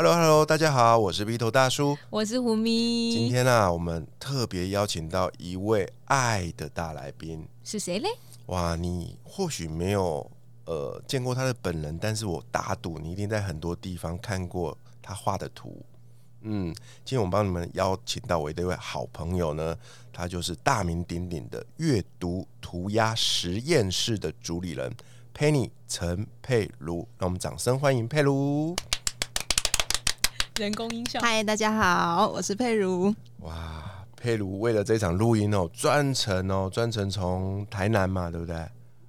[0.00, 3.10] Hello，Hello，大家好，我是鼻头大叔，我是胡咪。
[3.10, 8.08] 今天呢，我们特别邀请到一位爱的大来宾，是谁嘞？
[8.46, 10.24] 哇，你或许没有
[10.66, 15.84] 呃见过他的本人，但是我打赌你一定在很多地方看过他画的图。
[16.42, 16.72] 嗯，
[17.04, 19.76] 今天我们帮你们邀请到我的一位好朋友呢，
[20.12, 24.94] 他就是大名鼎鼎的阅读涂鸦实验室的主理人
[25.34, 28.76] Penny 陈佩如，让我们掌声欢迎佩如。
[30.58, 31.20] 人工音效。
[31.20, 33.14] 嗨，大家好，我是佩如。
[33.42, 38.56] 哇，佩如为了这场录音哦，专程哦，专程从台南嘛，对不对？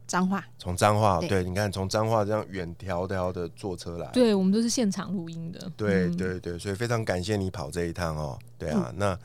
[0.06, 5.72] 脏话，从脏话，对，你看从脏话这样远迢迢的坐车来，对我们都是现场录音的。
[5.76, 8.38] 对对对，所以非常感谢你跑这一趟哦。
[8.60, 9.18] 对啊，那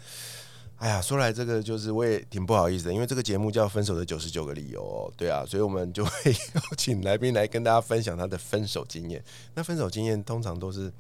[0.78, 5.12] 哎呀，说来这个就是我也挺不好意思的，因为这个节目叫《分手的九十九个理由》哦。
[5.14, 6.10] 对啊，所以我们就会
[6.54, 9.22] 邀请来宾来跟大家分享他的分手经验。
[9.54, 10.90] 那分手经验通常都是。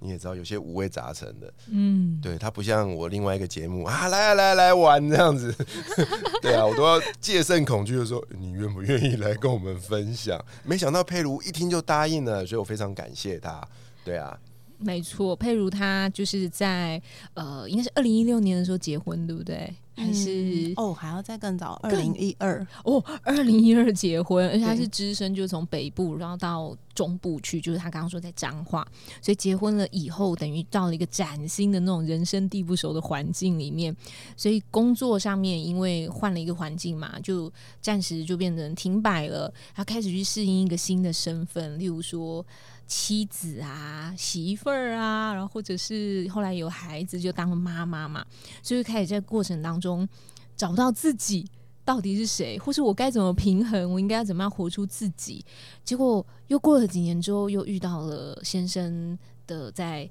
[0.00, 5.54] 你也知道有些五味杂陈的，嗯，对他不像我另外一个节目啊，来来来玩这样子，
[6.42, 10.38] 对啊，我都要戒慎恐惧的说，你愿不愿意来跟我们分享？
[10.62, 13.66] 没想到佩如一听就答应了，所以我非常感谢他。
[14.04, 14.38] 对啊，
[14.84, 17.00] 没错，佩如他就是在
[17.32, 19.74] 呃，应该是二零一六年的时候结婚，对不对？
[19.96, 28.84] 还是哦，还要再更早，二零一二哦，二零一二结婚，而且他是只身，就从北部然后到中部去，就是他刚刚说在彰化，
[29.22, 33.96] 所以结婚了以后，等于到了一个崭新的那种人生地不熟的环境里面，
[34.36, 42.44] 所以工作上面因为换了一个环境嘛，就暂时就变成停摆了，他开始去适应一个新的身份，例如说。
[42.86, 48.24] 妻子啊，媳妇儿啊，然后或者是后来有孩子就当了妈妈嘛，
[48.62, 50.08] 所以开始在过程当中
[50.56, 51.48] 找不到自己
[51.84, 55.44] 到底是谁，或是我该怎么平衡，我应该要怎么样活出自己。
[55.84, 60.10] 结果又过了几年之后，又遇到了先生的在。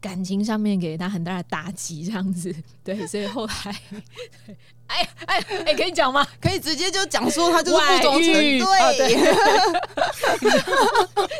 [0.00, 3.52] 感情上面给他很大的打击，这样子， 对，所以后来，
[4.86, 6.24] 哎哎哎，可以讲吗？
[6.40, 8.58] 可以直接就讲说他就是不忠诚，对，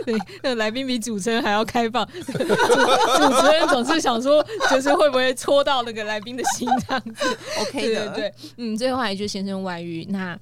[0.05, 10.37] 对， 那来宾比主持人还要开放，主持人总是想说，就是会不会戳到那个来宾的心这样子？OK 的，对，嗯，最后还就先生外遇，那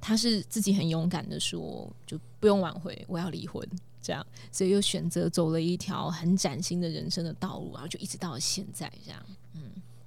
[0.00, 3.66] 他是自己很勇敢的说，就不用挽回，我要离婚。
[4.06, 9.20] 这样，所以又选择走了一条很崭新的人生的道路，然后就一直到现在这样。
[9.54, 9.62] 嗯，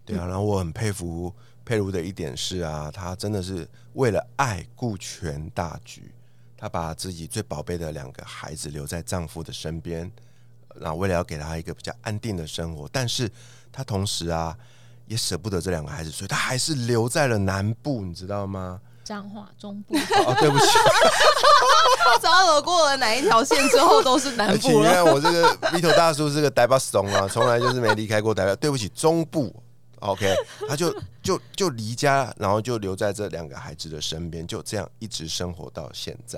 [0.05, 1.33] 对啊，然后我很佩服
[1.65, 6.09] 佩如的一点是啊，她真的是为了爱顾全大局，
[6.55, 10.09] 她把自己最宝贝的两个孩子留在丈夫的身边，
[10.75, 13.29] 然后为了要给他一个比较安定的生活，但是
[13.69, 14.57] 她同时啊
[15.07, 18.79] 也舍不得这两个孩子，所以她还是留在了南部，你知道吗？
[19.09, 20.66] 彰化中部哦，对不起，
[22.22, 25.03] 找走过了哪一条线之后都是南部了。
[25.03, 28.56] 我这个 V 头大叔是个呆巴怂啊，从来就是没离开过台北。
[28.58, 29.52] 对不起，中部
[30.02, 30.31] ，OK，
[30.68, 36.38] 他就就就离家，然后就留在这两个孩子的身边，就这样一直生活到现在。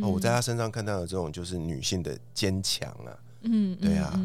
[0.00, 3.10] 哦，我在他身上看到的这种就是女性的坚强啊，
[3.42, 4.16] 嗯，对啊，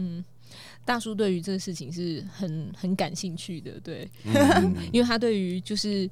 [0.86, 4.08] 大叔对于这个事情是很很感兴趣的，对，
[4.94, 6.08] 因为他对于就是。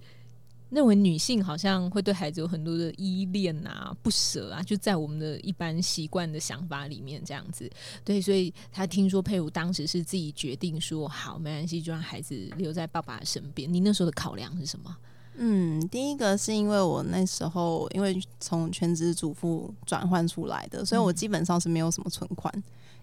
[0.70, 7.70] 认为女性好像会对孩子有很多的依恋啊、不舍啊，就在我们的一般习惯的想法里面这样子。
[8.04, 13.72] 对，所以他听说佩如当时是自己决定说好，没关系，就让孩子留在爸爸身边。
[13.74, 14.96] 你那时候的考量是什么？
[15.38, 22.52] 嗯，第一个是因为我那时候因为从全职主妇转换出来的，所以我基本上是没有什么存款，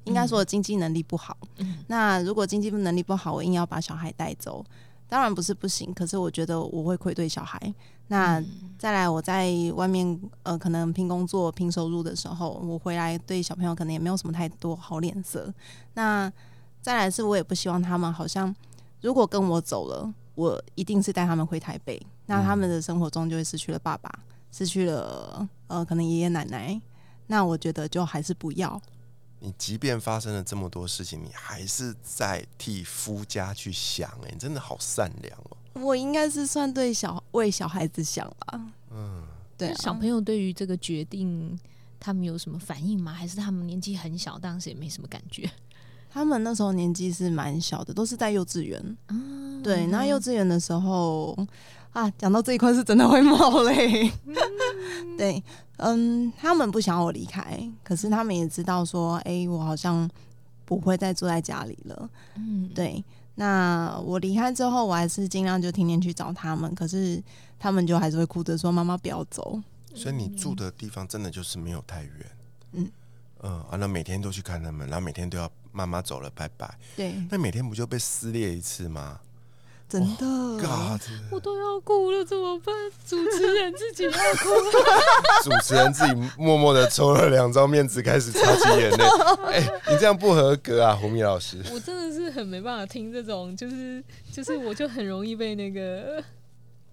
[0.03, 1.39] 应该说经济能力不好。
[1.87, 4.63] 那如果经济能力不好，我硬要把小孩带走。
[5.15, 7.73] 当然不是不行，可是我觉得我会愧对小孩。
[8.09, 8.43] 那
[8.77, 15.55] 再来，我在外面呃，可能拼工作、拼收入的时候，我回来对小朋友可能也没有什么太多好脸色。
[15.93, 16.29] 那
[16.83, 18.53] 再来是，我也不希望他们好像
[19.03, 24.13] 如果跟我走了，我一定是带他们回台北，那他们的生活中就会失去了爸爸，
[24.51, 26.81] 失去了呃，可能爷爷奶奶。
[27.29, 28.83] 那我觉得就还是不要。
[29.45, 35.57] 你即便发生了这么多事情，你还是在替夫家去想，哎，你真的好善良哦。
[35.75, 38.61] 我应该是算对小为小孩子想吧。
[38.91, 39.23] 嗯，
[39.59, 39.75] 对。
[39.75, 41.59] 小朋友对于这个决定，
[42.01, 43.13] 他们有什么反应吗？
[43.13, 45.51] 还是他们年纪很小，当时也没什么感觉？
[46.11, 48.97] 他们那时候年纪是蛮小的，都是在幼稚园。
[49.09, 51.37] 嗯，对，那幼稚园的时候
[51.93, 54.11] 啊，讲到这一块是真的会冒泪。
[55.19, 55.43] 对，
[55.79, 60.09] 嗯，他们不想要我离开，可是他们也知道说，哎，我好像
[60.65, 62.11] 不会再住在家里了。
[62.37, 63.03] 嗯，对。
[63.37, 67.21] 那我离开之后，我还是尽量就天天去找他们，可是
[67.59, 69.61] 他们就还是会哭着说：“妈妈不要走。”
[69.93, 72.27] 所以你住的地方真的就是没有太远。
[72.75, 72.91] 嗯
[73.43, 76.73] 嗯，啊，那每天都去看他们，然后每天都要妈妈走了拜拜。
[76.95, 79.19] 对，那每天不就被撕裂一次吗？
[79.95, 80.27] 真的，
[81.31, 82.75] 我都要哭了，怎么办？
[83.07, 84.49] 主持人自己要哭，
[85.45, 89.05] 主持人自己默默的抽了两张面纸，开始擦起眼泪。
[89.47, 91.63] 哎，你这样不合格啊，胡米老师。
[91.73, 94.03] 我真的是很没办法听这种，就是
[94.33, 96.21] 就是，我就很容易被那个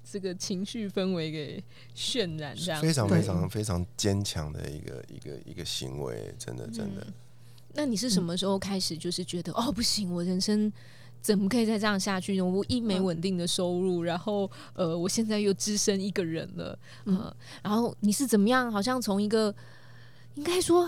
[0.08, 1.64] 这个情绪氛围给
[1.96, 7.08] 渲染，这样非常非常非常坚强的一个一个一个行为，真的真的。
[7.74, 10.72] 那你是什么时候开始就是觉得哦不行，我人生？
[11.22, 12.44] 怎么可以再这样下去呢？
[12.44, 17.34] 我一没稳定的收入，然后呃，我现在又只身一个人了，嗯，
[17.64, 18.72] 然后你是怎么样？
[18.72, 19.54] 好像从一个。
[20.36, 20.88] 应该说，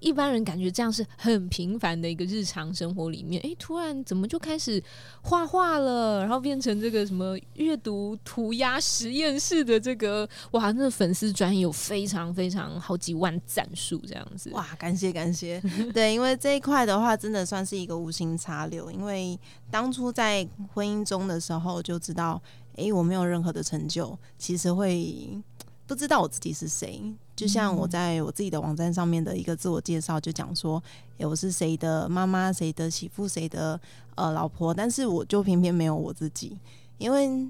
[0.00, 4.82] 一般人感觉这样是很平凡的一个日常生活里面，哎，突然怎么就开始
[5.22, 6.20] 画画了？
[6.20, 15.60] 然后变成这个什么阅读涂鸦实验室的这个，哇，那粉丝专有非常非常好几万赞数这样子，哇，感谢感谢，
[15.94, 19.38] 对，因为这一块的话，真的算是一个无心插柳，因为
[19.70, 22.40] 当初在婚姻中的时候就知道，
[22.76, 25.42] 哎，我没有任何的成就，其实会
[25.86, 27.02] 不知道我自己是谁。
[27.34, 30.82] 就像我在我自己的网站上面的一个自我介绍，就讲说，
[31.18, 33.78] 哎，我是谁的妈妈，谁的媳妇，谁的
[34.14, 36.56] 呃老婆，但是我就偏偏没有我自己，
[36.96, 37.46] 因为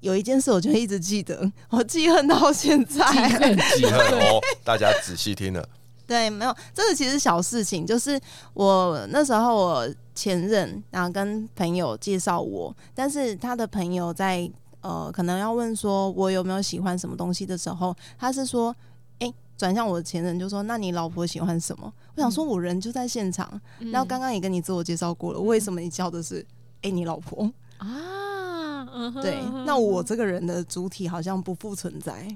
[0.00, 3.04] 有一件事我就一直记得，我记恨到现在，
[3.76, 5.68] 记恨哦， 大家仔细听了，
[6.06, 8.18] 对，没有，这个其实小事情，就是
[8.54, 14.50] 我那时候我前任然后跟朋友介绍我，但是他的朋友在
[14.86, 18.74] 呃可能要问说我有没有喜欢什么东西的时候，他是说。
[19.58, 23.58] 转向我的前任就说：“那你老婆喜欢什么？”我想说，我人就在现场，
[23.90, 26.44] 然后刚刚也跟你自我介绍过了，为什么你叫的是
[26.84, 28.84] “哎，你老婆” 啊？
[29.22, 32.28] 对，那我这个人的主体好像不复存在。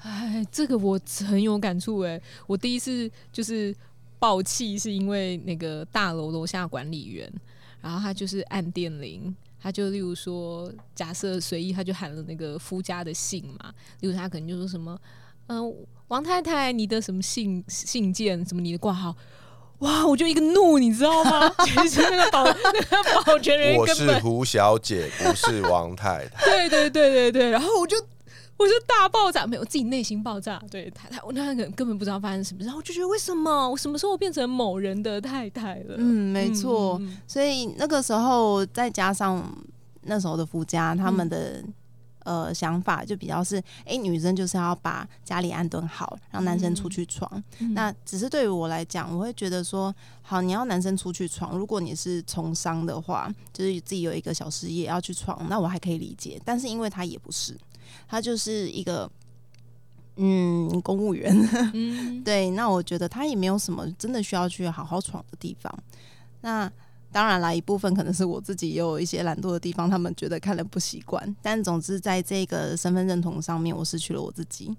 [0.00, 3.76] 哎，这个我很有感触哎，我第一次就是
[4.18, 7.30] 爆气，是因为那个大楼楼下管理员，
[7.82, 14.98] 然后他就是按电铃，他就例如说，假设随意，他就喊了那个夫家的姓嘛，例如他可能就说什么。
[15.48, 15.74] 嗯，
[16.08, 18.44] 王太太，你的什么信信件？
[18.46, 19.14] 什么你的挂号？
[19.80, 21.52] 哇，我就一个怒，你知道吗？
[21.64, 26.44] 其实那个保那个保全人，我是胡小姐，不是王太太。
[26.46, 27.96] 对对对对对，然后我就
[28.60, 30.62] 我就大爆炸，没有自己内心爆炸。
[30.70, 35.94] 对太太，我那个根本不知道发生什么，然后我就觉得为什么我什么时候变成某人的太太了？
[35.96, 37.00] 嗯，没错。
[37.26, 39.42] 所以那个时候再加上
[40.02, 41.64] 那时候的夫家他们的。
[42.22, 47.42] 呃，想法就比较是，哎，女生就是要把家里安顿好，让男生出去闯。
[47.70, 56.38] 那只是对于我来讲，我会觉得说，好，你要男生出去闯，如果你是从商的话，就是自己有一个小事业要去闯，那我还可以理解。
[56.44, 57.56] 但是因为他也不是，
[58.08, 59.10] 他就是一个
[60.16, 61.34] 嗯公务员，
[62.24, 65.72] 对，那我觉得他也没有什么真的需要去好好闯的地方。
[66.40, 66.70] 那。
[67.12, 71.36] 当然啦，一部分可能是我自己也有一些懒惰的地方，他们觉得看了不习惯。
[71.42, 74.72] 但总之，在这个身份认同上面，我失去了我自己。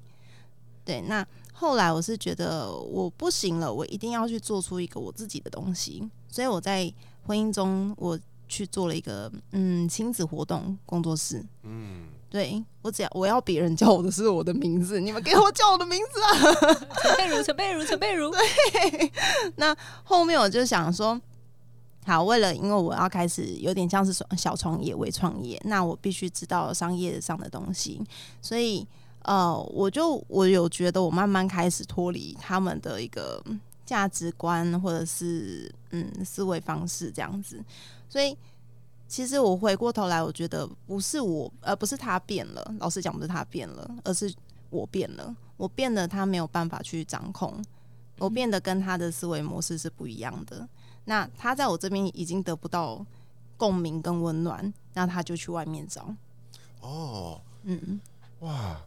[0.85, 6.09] 对，那后来我是觉得我不行了，我一定要去做出一个我自己的东西。
[6.29, 6.89] 所以我在
[7.23, 11.45] 婚姻中，我去做了一个嗯亲子活动工作室。
[11.63, 18.31] 嗯，对我只要我要别人叫我的是我的名字，你们给我叫我的名字啊，陈佩如，陈佩如，陈佩如。
[18.33, 19.11] 对，
[19.57, 21.21] 那后面我就想说。
[22.03, 28.01] 好，为了因为我要开始有点像是小创业、微创业，那我必须知道商业上的东西，
[28.41, 28.83] 所以
[29.21, 33.39] 呃，我就我有觉得我慢慢开始脱离他们的一个
[33.85, 37.63] 价值观或者是嗯思维方式这样子，
[38.09, 38.35] 所以
[39.11, 42.73] 其实我回过头来，我觉得不是我，而不是他变了。
[42.79, 44.33] 老实讲，不是他变了，而是
[44.69, 45.35] 我变了。
[45.57, 47.61] 我变得他没有办法去掌控，
[48.19, 50.65] 我变得跟他的思维模式是不一样的。
[51.03, 53.05] 那他在我这边已经得不到
[53.57, 56.15] 共鸣跟温暖，那他就去外面找。
[56.79, 57.99] 哦，嗯，
[58.39, 58.79] 哇，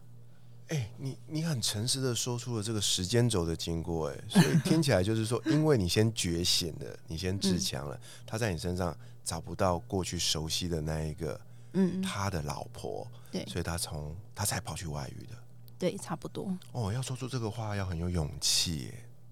[0.69, 11.39] 哎，你你很诚实的说出了这个时间轴的经过，哎，所以听起来就是说，因为你先觉醒了，你先自强了，他在你身上找不到过去熟悉的那一个，
[11.73, 15.37] 嗯，他的老婆，对，所以他从他才跑去外遇的，
[15.77, 16.51] 对，差不多。
[16.71, 18.91] 哦，要说出这个话要很有勇气，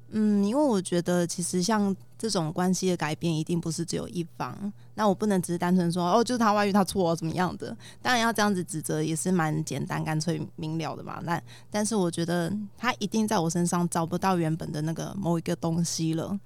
[0.09, 4.71] 嗯，因为我觉得其实像这种关系的改变，一定不是只有一方。
[4.95, 7.75] 那我不能只是单纯说哦，就是他外遇，他错怎么样的？
[8.01, 11.19] 当然要这样子指责也是蛮简单、干脆明了的嘛。
[11.23, 11.41] 那
[11.71, 16.39] 但是我觉得他一定在我身上找不到原本的那个某一个东西了，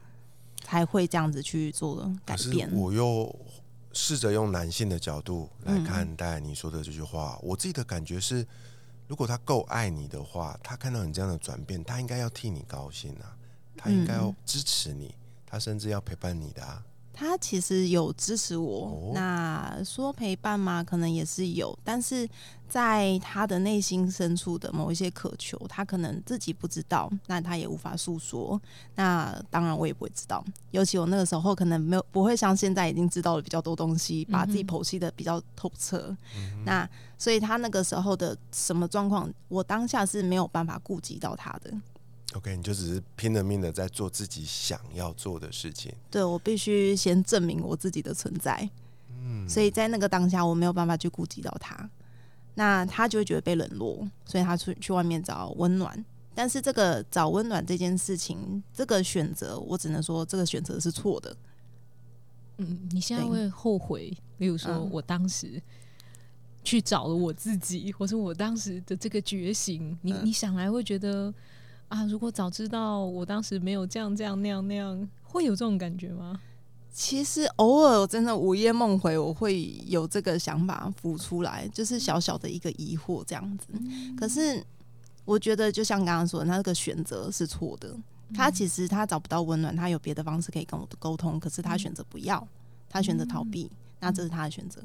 [0.63, 2.71] 才会这样子去做改变。
[2.73, 3.35] 我又
[3.91, 8.47] 试着用男性的角度来看待你说的这句话，我自己的感觉是，
[9.07, 13.35] 如果他够爱你的话，他看到你这样的转变，他应该要替你高兴啊。
[13.77, 15.13] 他应该要支持你，
[15.45, 16.83] 他甚至要陪伴你的啊。
[17.19, 20.83] 他其实有支持我，那说陪伴嘛？
[20.83, 22.29] 可能也是有，但是
[22.69, 28.61] 在他的内心深处的某一些渴求，他可能自己不知道，那他也无法诉说。
[28.93, 36.15] 那当然我也不会知道，尤其我那个时候可能没有不会像现在已经知道了比较多东西，把自己剖析的比较透彻。
[36.65, 41.73] 那所以他那个时候的什么状况，我当下是没有办法顾及到他的。
[42.33, 45.93] OK，你就只是拼了命的在做自己想要做的事情。
[46.11, 48.69] 对我必须先证明我自己的存在，
[49.09, 51.89] 嗯，所以在那个当下我没有办法去顾及到他，
[52.53, 56.05] 那他就会觉得被冷落，所以他出去外面找温暖。
[56.35, 61.35] 但是这个找温暖这件事情，这个选择，我只能说这个选择是错的。
[62.57, 64.15] 嗯，你现在会后悔？
[64.37, 65.59] 例如说我当时
[66.61, 71.33] 去找了我自己，或者我当时的这个觉醒，你你想来会觉得。
[71.89, 72.05] 啊！
[72.05, 76.39] 如果早知道我当时没有这样这样那样那样，会有这种感觉吗？
[76.91, 83.67] 其实偶尔真的午夜梦回，我会有这个想法浮出来，就是小小的一个疑惑这样子。
[84.17, 84.65] 可是
[85.25, 87.95] 我觉得，就像刚刚说的，那个选择是错的。
[88.33, 92.45] 他其实他找不到温暖，他有别的方式可以跟我的沟通，可是他选择不要，
[92.89, 94.81] 他选择逃避，那这是他的选择。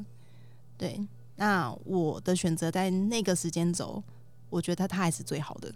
[0.79, 1.01] 对，
[1.37, 4.01] 那我的选择在那个时间轴，
[4.49, 5.73] 我觉得他还是最好的。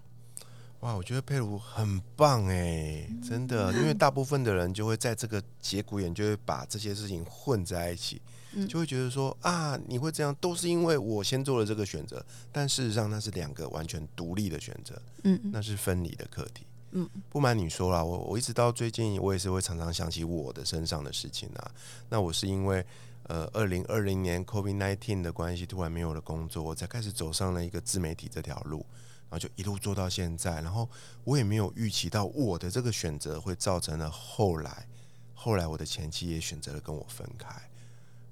[0.81, 8.21] 哇，我觉得佩鲁很棒哎，真的，因为大部分的人就会在这个节骨眼就会把这些事情混在一起，
[8.69, 21.71] 就会觉得说啊，你会这样都是因为我先做了这个选择，但事实上那是两个完全独立的选择，嗯，那是分离的课题，嗯，不瞒你说啦，我我一直到最近我也是会常常想起我的身上的事情啊，
[22.11, 22.85] 那我是因为
[23.25, 28.85] 呃二零二零年 COVID nineteen 的关系突然没有了工作，我才开始走上了一个自媒体这条路。
[29.39, 30.89] 就一路做到现在，然后
[31.25, 34.87] 我也没有预期到我的这个选择会造成了后来，
[35.35, 37.49] 后来我的前妻也选择了跟我分开。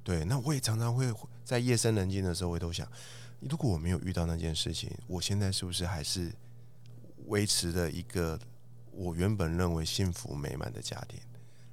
[0.02, 1.12] 对，那我也常常会
[1.44, 2.86] 在夜深人静的时候，我都想，
[3.40, 6.32] 如果我没有遇到那件事情，我现在是不是还是
[7.26, 8.38] 维持着一个
[8.92, 11.18] 我原本认为幸福美满的家庭？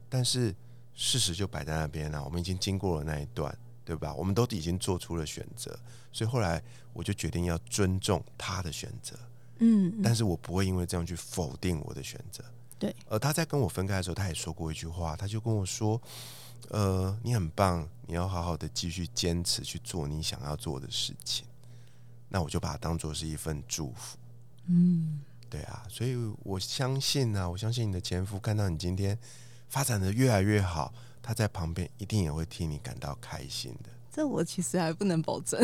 [0.09, 0.55] 但是
[0.93, 3.57] 事实就摆在那边了，我们已经经过了那一段。
[3.91, 4.13] 对吧？
[4.13, 5.77] 我们都已经做出了选择，
[6.13, 9.19] 所以后来我就决定要尊重他的选择。
[9.59, 12.41] 嗯，但是我不会因为这样去否定我的选择。
[12.79, 12.95] 对。
[13.09, 16.01] 而他在跟我分开的时候，他也说过一句话，他就跟我说
[16.71, 21.45] ：“呃，你很棒，你要好好的继续坚持去做你想要做的事情。”
[22.29, 24.17] 那我就把它当做是一份祝福。
[24.67, 25.19] 嗯，
[25.49, 29.19] 对啊，所以我相信啊，我相信你的前夫看到你今天
[29.67, 30.93] 发展的越来越好。
[31.31, 33.89] 他在旁边一定也会替你感到开心的。
[34.13, 35.57] 这我其实还不能保证。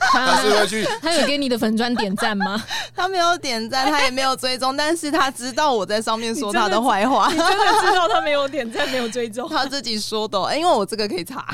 [0.00, 2.60] 他是会去，他有给你的粉砖点赞吗？
[2.92, 7.30] 他没有点赞，他也没有追踪，但是他知道我在上面说他的坏话。
[7.30, 9.48] 你真的知道他没有点赞，没有追踪？
[9.48, 11.46] 他自己说的，因为我这个可以查，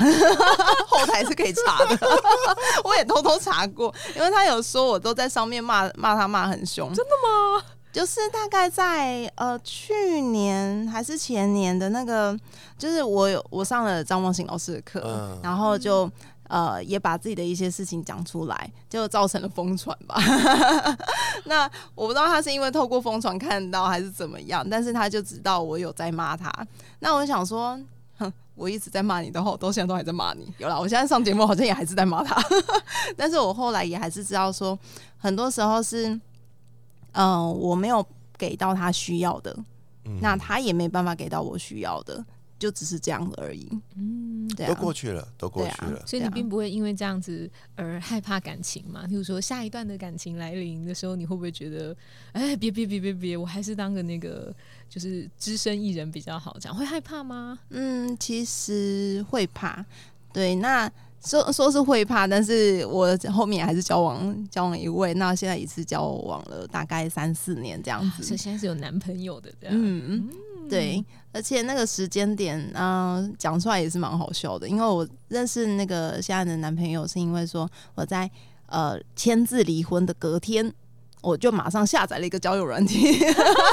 [0.89, 1.99] 后台是可以查的。
[2.83, 6.89] 我也偷偷查过，因为他有说我都在上面骂骂他骂很凶。
[6.95, 7.63] 真的吗？
[7.97, 12.39] 就是大概在呃去年还是前年的那个，
[12.77, 16.11] 就是我有我上了张梦醒老师的课，然后就
[16.49, 20.15] 呃也把自己的一些事情讲出来，就造成了疯传吧。
[21.47, 21.63] 那
[21.95, 26.53] 我不知道他是因为透过疯传看到还是怎么样，但是他就知道我有在骂他。
[26.99, 27.81] 那我想说，
[28.19, 30.47] 哼，我一直在骂你的话，我到现在都还在骂你。
[30.59, 32.37] 有啦，我现在上节目好像也还是在骂他，
[33.17, 34.79] 但是我后来也还是知道说，
[35.17, 36.21] 很多时候是。
[37.17, 38.07] 嗯，我没有
[38.37, 39.57] 给到他需要的，
[40.21, 42.23] 那他也没办法给到我需要的，
[42.59, 43.67] 就只是这样而已。
[43.97, 46.03] 嗯，都过去了，都过去了。
[46.07, 49.07] 所以你并不会因为这样子而害怕感情嘛？
[49.07, 51.97] 譬如说下一段的感情来临的时候，你会不会觉得，
[52.33, 54.55] 哎，别别别别别，我还是当个那个
[54.91, 56.57] 就是只身一人比较好？
[56.61, 57.59] 这样会害怕吗？
[57.71, 59.83] 嗯，其实会怕。
[60.33, 60.93] 对，那。
[61.25, 69.75] 说说是会怕，但是我后面还是交往交往一位，那现在一次交往了大概三四年这样子，所以现在是有男朋友的这样。
[69.77, 70.29] 嗯，
[70.71, 78.31] 对，而且那个时间点，嗯，讲出来也是蛮好笑的，因为我认识那个现在的男朋友，是因为说我在
[78.67, 80.73] 呃签字离婚的隔天，
[81.27, 83.19] 我就马上下载了一个交友软体，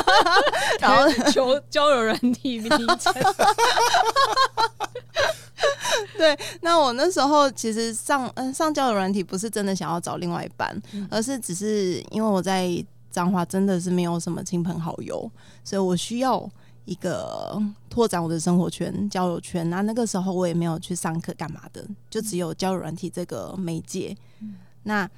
[0.81, 3.13] 然后求交友软体名称。
[6.17, 10.75] 对，那我那时候其实上嗯上交友软体不是真的想要找另外一半，
[11.12, 15.29] 而是只是因为我在彰化真的是没有什么亲朋好友，
[15.63, 16.50] 所以我需要
[16.86, 19.69] 一个拓展我的生活圈、交友圈。
[19.69, 24.17] 那那个时候我也没有去上课干嘛的，就只有交友软体这个媒介。
[24.86, 25.10] 那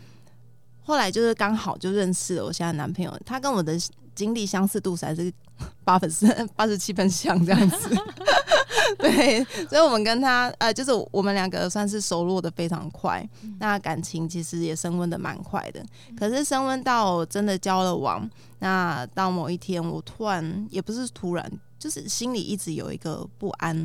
[0.85, 3.73] 后来就是刚好就认识了我现在男朋友，他跟我的
[4.13, 5.33] 经历相似度还是
[5.83, 6.25] 八分是
[6.55, 7.89] 八十七分像这样子。
[8.99, 13.27] 对，所以我们跟他呃，就是我们两个算是熟络的非常快，
[13.59, 15.83] 那感情其实也升温的蛮快的。
[16.17, 23.75] 可是升温到真的交了往，那到某一天，我突然也不是突然，就是心里一直有一个不安，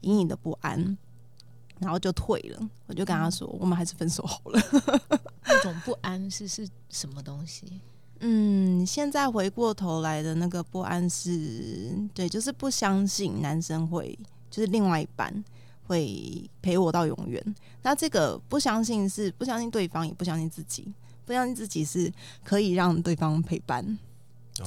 [0.00, 0.98] 隐隐的不安，
[1.80, 2.70] 然后就退了。
[2.86, 4.60] 我就跟他说，我们还是分手好了。
[5.44, 7.80] 那种不安是是什么东西？
[8.20, 14.16] 嗯，现在回过头来的那个不安是，对，就是不相信男生会。
[14.50, 15.32] 就是另外一半
[15.86, 20.92] 会陪我到永远，那这个不相信是不相信对方，也不相信自己，
[21.24, 23.84] 不相信自己是可以让对方陪伴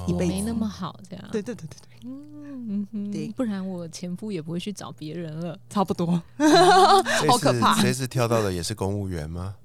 [0.08, 1.26] 一辈子，没那么好这样。
[1.34, 6.08] 对对对对对，嗯，对，不然我前夫也不会去找别人了，差不多，
[7.28, 7.82] 好可怕。
[7.82, 9.56] 这次跳到的也是公务员吗？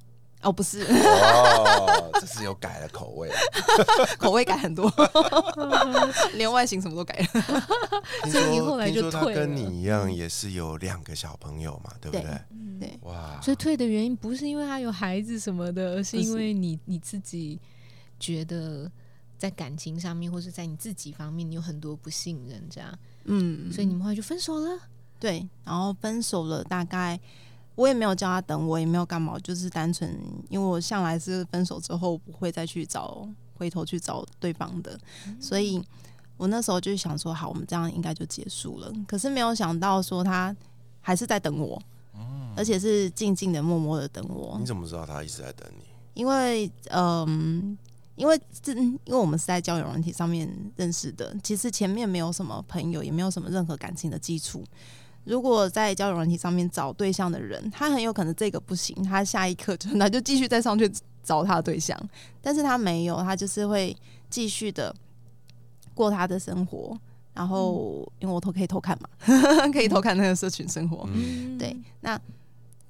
[0.42, 3.28] 哦，不是， 哦，这是有改了口味，
[4.20, 4.88] 口味改很多，
[6.34, 7.60] 连外形什么都改了。
[8.30, 9.40] 所以你后来就退了。
[9.40, 12.38] 跟你一样，也是有两个小朋友嘛，对不对？
[12.78, 13.40] 对，哇！
[13.42, 17.58] 所以退的原因不是因为他有孩子什么的，而是因为你你自己
[18.20, 18.88] 觉得
[19.38, 24.78] 在感情上面，或是在你自己方面，你有很多不信任，这样，嗯，所以你们后来就分手了。
[25.20, 27.18] 对，然后分手了，大概。
[27.74, 30.12] 我也没有叫他等我，也没有干嘛，就是单纯
[30.48, 34.98] 因为我向来是分手之后不会再去找回头去找对方的，
[35.38, 35.80] 所以
[36.36, 38.92] 我那时候就想说，好，我们这样应该就结束了。
[39.06, 40.52] 可是没有想到说他
[41.00, 41.80] 还是在等我，
[42.56, 44.56] 而且是静静的、默默的等我。
[44.58, 45.84] 你怎么知道他一直在等你？
[46.14, 47.78] 因为，嗯，
[48.18, 54.64] 因为这因为我们是在交友软体上面认识的，其实前面没有什么朋友，也没有什么任何感情的基础。
[55.24, 60.90] 如果在交友软体上面找对象的人，他很有可能这个不行，他下一刻就那就继续再上去
[61.22, 61.96] 找他的对象，
[62.42, 63.96] 但是他没有，他就是会
[64.28, 64.94] 继续的
[65.94, 66.98] 过他的生活。
[67.34, 69.08] 然后因为我偷可以偷看嘛，
[69.72, 71.08] 可以偷看那个社群生活。
[71.56, 72.20] 对，那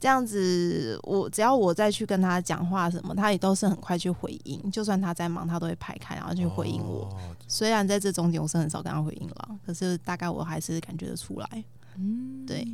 [0.01, 4.71] 这样子，我只要我再去跟他讲话什么，他也都是很快去回应。
[4.71, 7.09] 就算他在忙，他都会排开，然后去回应我。
[7.49, 11.65] 虽然在这中间我是很少跟他回应了，可是大概我还是感觉得出来。
[11.97, 12.65] 嗯，对，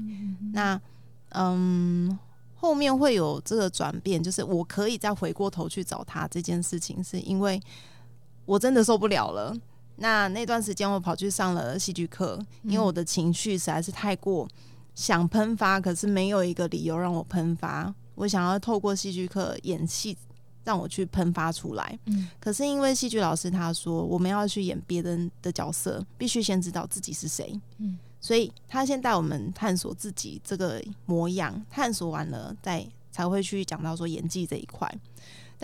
[0.53, 0.79] 那
[1.31, 2.19] 嗯，
[2.55, 7.59] 后面会有这个转变，就是我可以再回过头去找他这件事情，是因为
[8.45, 9.57] 我真的受不了了。
[9.97, 14.47] 那那段时间我跑去上了戏剧课，因为我的情绪实在是太过
[14.95, 17.95] 想喷发，可是没有一个理由让我喷发。
[18.15, 20.17] 我想要透过戏剧课演戏，
[20.63, 21.99] 让我去喷发出来。
[22.07, 27.61] 嗯，可是因为戏剧老师他说，我们要去演别人的角色，必须先知道自己是谁。
[27.79, 27.99] 嗯。
[28.21, 34.91] 所以他先带我们探索自己这个模样，探索完了再才会去讲到说演技这一块。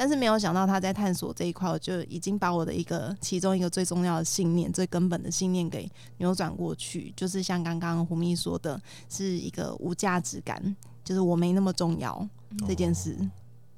[0.01, 5.87] 但是没有想到他在探索这一块，我就已经把我的一个其中一个最重要的信念、最根本的信念给
[6.17, 12.27] 扭转过去，就是像刚刚胡蜜说的，是一个无价值感，就是我没那么重要
[12.67, 13.15] 这件事。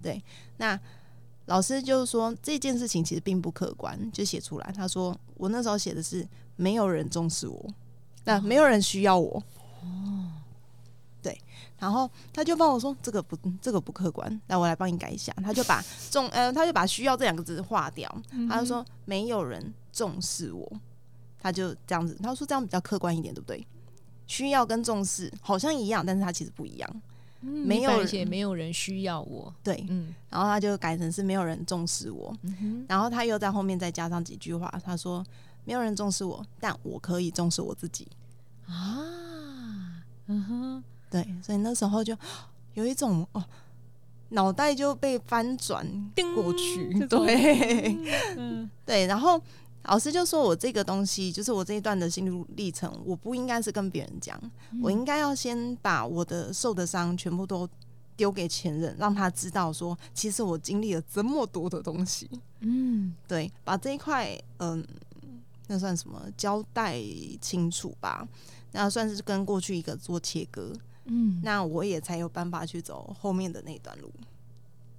[0.01, 0.23] 对，
[0.59, 0.79] 那
[1.47, 4.73] 老师就是说这件事情其实并不客观，就写出来。
[4.73, 7.69] 他说我那时候写的是没有人重视我。
[8.23, 9.43] 那没有人需要我
[9.81, 10.31] 哦，
[11.23, 11.41] 对，
[11.79, 15.33] 然后他就帮我说这个不这个不客观，那我来帮你改一下。
[15.45, 20.81] 他就把重呃，他就把需要这两个字划掉，他就说没有人重视我，
[21.39, 23.67] 他就这样子，他说这样比较客观一点，对不对？
[24.27, 27.03] 需要跟重视好像一样，但是他其实不一样。
[27.41, 32.37] 没有而且没有人需要我，对，嗯，然后他就改成是没有人重视我，
[32.89, 35.25] 然后他又在后面再加上几句话，他说。
[35.65, 38.09] 没有人重视我，但我可以重视我自己
[38.67, 40.03] 啊！
[40.27, 42.17] 嗯哼，对，所以那时候就
[42.75, 43.45] 有一种哦，
[44.31, 45.87] 脑袋就被翻转
[46.35, 47.95] 过去， 对，
[48.37, 49.07] 嗯对。
[49.07, 49.41] 然后
[49.85, 54.41] 老师就说我这个东西，就是我这一段的心路历程，我不应该是跟别人讲，
[54.83, 57.69] 我应该要先把我的受的伤全部都
[58.17, 62.31] 丢给前任，让他知道说，其实我经历了这么多的东西。
[62.61, 64.83] 嗯，对，把这一块，嗯。
[65.69, 67.01] 那算什么交代
[67.41, 68.29] 清楚吧？
[68.73, 70.71] 那算是跟过去一个做切割，
[71.05, 74.11] 嗯，那我也才有办法去走后面的那段路。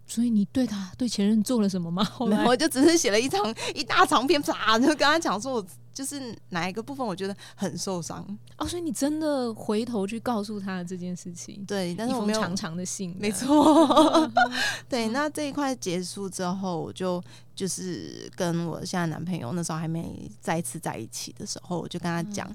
[0.06, 2.04] 所以你对他对前任做了什么吗？
[2.12, 3.42] 后来我就只是写了一长
[3.74, 8.24] 一大长篇，啪就跟他讲说，我就是哪一个部分我觉得很受伤。
[8.58, 14.30] 哦，所以你真的回头去告诉他这件事情，对，但是我没有长长的信，没错。
[14.90, 17.24] 对，那这一块结束之后，我就
[17.56, 22.52] 就是跟我现在男朋友那时候还没再次在一起的时候，我就跟他讲，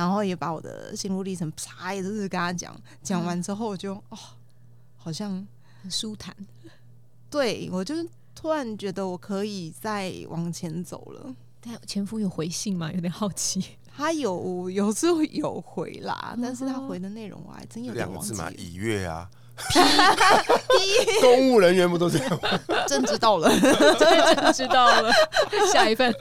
[0.00, 4.18] 然后也把我的心路历程啪也就是跟他讲，讲完之后我就哦，
[4.96, 5.46] 好像
[5.82, 6.34] 很舒坦。
[7.28, 11.36] 对我就是突然觉得我可以再往前走了。
[11.60, 12.90] 但前夫有回信吗？
[12.90, 13.62] 有点好奇。
[13.94, 18.50] 他有有时候有回啦，但是他回的内容我还真有点忘记嘛。
[18.52, 19.30] 已阅啊，
[21.20, 22.60] 公务人员不都这样吗？
[22.86, 23.48] 真知道了，
[23.98, 25.10] 真知道了。
[25.72, 26.14] 下一份，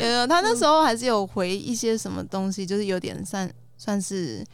[0.00, 4.44] 有有，他那时候还是有回一些什么东西，就是有点算算是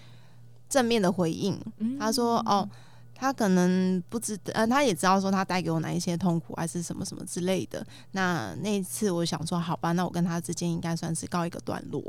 [0.68, 1.58] 正面的回应。
[1.98, 2.68] 他说：“哦。”
[3.14, 7.87] 他可能不知，呃，他也知道说他带给我哪一些痛苦，还是什么什么之类的。
[8.11, 12.02] 那那一次，我想说，好吧，那我跟他之间应该算是告一个段落，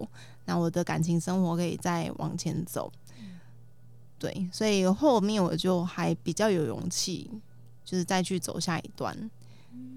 [0.46, 2.92] 那我的感情生活可以再往前走。
[4.24, 7.30] 对，所以后面我就还比较有勇气，
[7.84, 9.14] 就是再去走下一段。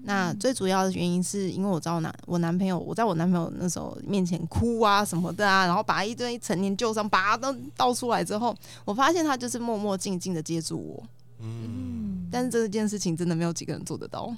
[0.03, 11.03] 那最主要的原因是因为我知道男我男朋友，我在我男朋友那时候面前哭啊什么的啊，然后把一堆陈年旧伤把它都倒出来之后，我发现他就是默默静静的接住我。
[11.39, 14.35] 嗯，但是这件事情真的没有几个人做得到。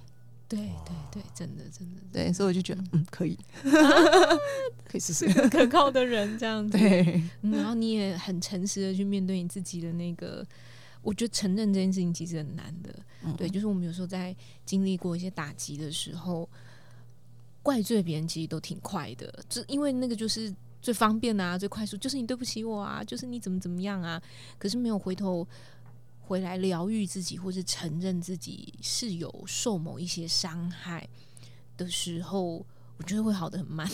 [0.50, 3.06] 对对对，真的真的对，所以我就觉得嗯。
[3.10, 3.38] 可以，
[4.84, 5.32] 可以试试。
[5.50, 6.78] 可靠的人这样子。
[6.78, 10.46] 对，然后你也很诚实的去面对你自己的那个。
[11.02, 12.94] 我觉得承认这件事情其实很难的，
[13.38, 14.36] 对，就是我们有时候在
[14.66, 16.48] 经历过一些打击的时候，
[17.64, 24.22] 怪罪别人其实都挺快的，就因为那个就是最方便啊，最快速，就是你对不起我啊，就是你怎么怎么样啊，
[24.58, 25.48] 可是没有回头
[26.30, 31.10] 回来疗愈自己，或是承认自己是有受某一些伤害
[31.76, 32.64] 的时候，
[32.98, 33.90] 我觉得会好的很慢，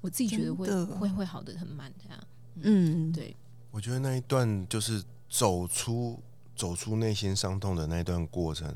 [0.00, 2.26] 我自己觉得会会会好的很慢，这样，
[2.62, 3.36] 嗯，对，
[3.70, 6.18] 我觉得那一段就是走出。
[6.56, 8.74] 走出内心伤痛的那段过程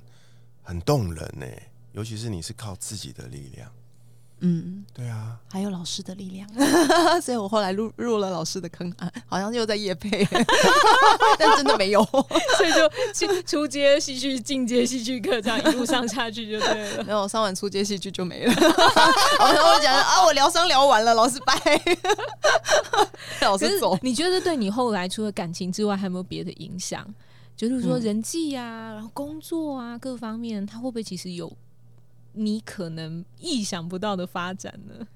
[0.62, 1.46] 很动人呢，
[1.92, 3.72] 尤其是你是靠自己的力量，
[4.40, 6.48] 嗯，对啊，还有老师的力量，
[7.20, 8.92] 所以我后来入入了老师的坑，
[9.26, 10.26] 好像又在夜配，
[11.38, 12.02] 但真的没有，
[12.56, 18.52] 所以就出出街戏剧、进阶戏剧课这样一路上下去就对了，没有上完出街戏剧就没了。
[18.54, 21.54] 然后我讲啊，我疗伤疗完了，老师拜，
[23.42, 23.98] 老师走。
[24.02, 27.06] 你觉得对你后来除了感情之外，还有没有别的影响？
[27.56, 31.52] 就是说人际呀，然后工作啊，各方面，他会不会其实有
[32.32, 35.06] 你可能意想不到的发展呢？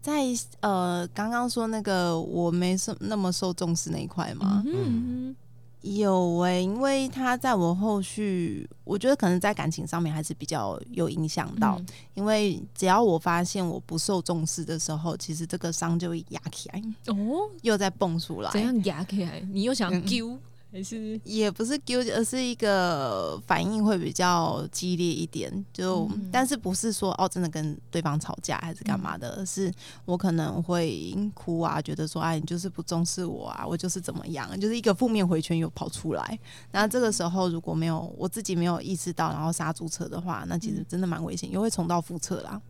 [0.00, 0.22] 在
[0.60, 4.62] 呃，刚刚说那个我没受那么受重视那一块吗？
[4.64, 5.34] 嗯，
[5.82, 11.80] 有诶，因为他在我后续，我觉得可能在感情上面还是比较有影响到。
[12.14, 19.40] 因为只要我发现我不受重视的时候，其实这个伤就会压起来哦，又在蹦出来，怎样压起来？
[19.52, 20.38] 你又想丢？
[20.76, 25.50] 还是也不是丢，而是一个反应会比较激烈一点。
[25.72, 29.44] 就但是不是说哦，真的跟对方吵架还是干嘛的？
[29.46, 29.72] 是
[30.04, 36.38] 我可能会哭啊，觉得说哎，你就是不重视我啊，我就是怎么样，就是一个负面回圈又跑出来。
[36.72, 42.60] 那这个时候如果没有我自己没有意识到，然后刹住车的话，那其实真的蛮危险，又会重蹈覆辙啦。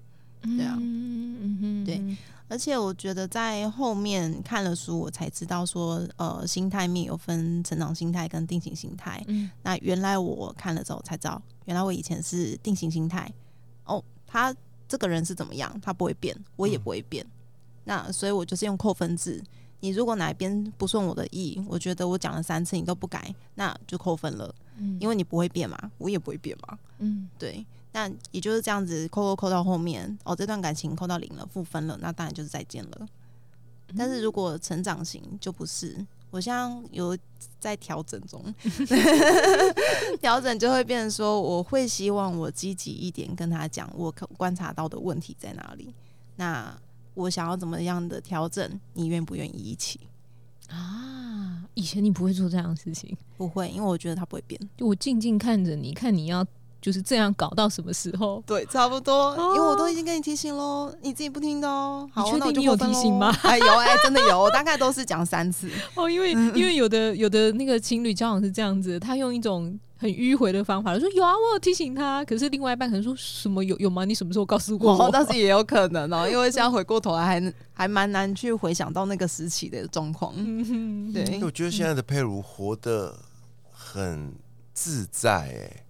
[0.57, 0.79] 对啊，
[1.85, 2.17] 对。
[2.49, 9.21] 而且我觉得在后面看了书，我才知道说，呃，心态面有分成长心态跟定型心态。
[9.27, 13.29] 嗯，那原来我看了之后才知道，原来我以前是定型心态。
[13.85, 14.55] 哦，他
[14.87, 17.27] 这个人是怎么样，他不会变，我也不会变。
[17.83, 19.43] 那所以我就是用扣分制。
[19.81, 24.55] 你如果哪边不顺我的意，我觉得我讲了三次你都不改，那就扣分了。
[24.79, 26.79] 嗯，因为你不会变嘛，我也不会变嘛。
[26.99, 27.67] 嗯，对。
[27.97, 33.09] 那也就是这样子，扣扣扣到后面，哦，这段感情扣到零了，负分了，那当然就是再见了。
[33.97, 35.97] 但是如果成长型就不是，
[36.31, 37.17] 我现在有
[37.59, 38.55] 在调整中
[40.21, 45.95] 调整就会变成说，我会希望我积极一点，跟他讲我观察到的问题在哪里。
[46.37, 46.79] 那
[47.15, 50.01] 我想要怎么样的调整，你愿不愿意一起
[50.69, 51.65] 啊？
[51.73, 56.47] 以前你不会做这样的事情，不会，因为我觉得他不会变，就我静静看着你，看你要。
[56.87, 58.41] 就是这样搞到什么时候？
[58.47, 62.09] 对，差不多，因为我都已经跟你提醒喽，你自己不听的哦。
[62.13, 63.37] 好，确定你有提醒吗？
[63.43, 65.69] 哎，有哎，真的有，我大概都是讲三次。
[65.97, 74.05] 哦，因为因为有的有的那个情侣交往是这样子，他用一种很迂回的方法说有啊，我有提醒他，可是另外一半可能说什么有有吗？
[74.05, 75.11] 你什么时候告诉过我？
[75.13, 80.33] 但是也有可能哦，因为现在回过头来还还蛮难去回想到那个时期的状况。
[81.13, 83.13] 对，我觉得现在的佩如活得
[83.73, 84.33] 很
[84.73, 85.86] 自在，哎。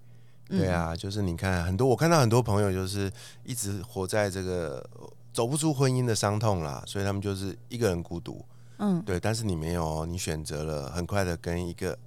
[0.48, 3.11] 对啊，就是你看很多，我看到很多朋友就是
[3.44, 4.88] 一直活在这个
[5.32, 8.44] 走不出婚姻的伤痛啦，所以他们就是一个人孤独。
[8.78, 11.98] 嗯，对，但是你没有，你选择了很快的跟一个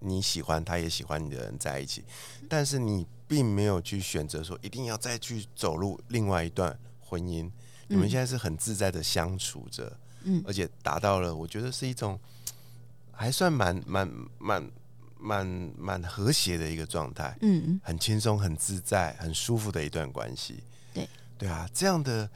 [0.00, 2.04] 你喜欢，他也喜欢你的人在一起，
[2.48, 7.50] 但是你并没有去选择说一定要再去走入另外一段婚姻。
[7.86, 12.18] 你们现在是很自在的相处着，嗯而且达到了，我觉得是一种
[13.12, 14.06] 还算蛮蛮
[14.38, 14.70] 蛮
[15.18, 17.36] 蛮蛮和谐的一个状态。
[17.40, 20.62] 嗯，很轻松、很自在、很舒服的一段关系。
[20.94, 22.28] 对对啊，这样的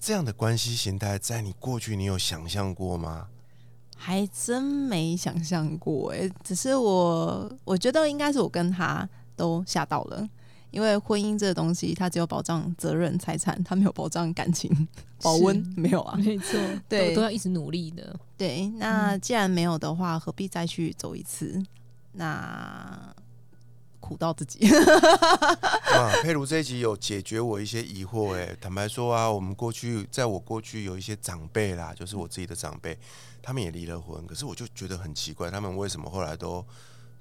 [0.00, 3.28] 这样的关系形态，在你过去你有想象过吗？
[3.96, 10.28] 还真没想象过哎，只是我我觉得应该是我跟他都吓到了，
[10.72, 14.88] 因为婚姻这个东西，它只有保障责任、财产，它没有保障感情、
[15.22, 16.16] 保温，没有啊。
[16.18, 18.18] 没错，对都都要一直努力的。
[18.36, 21.62] 对，那既然没有的话，何必再去走一次？
[22.12, 23.14] 那
[24.00, 24.66] 苦到自己。
[24.72, 28.34] 啊，佩如这一集有解决我一些疑惑。
[28.34, 32.98] 哎，坦白说啊，我们过去在我过去有一些长辈啦，就是我自己的长辈，
[33.42, 36.64] 他们也离了婚，可是我就觉得很奇怪，他们为什么后来都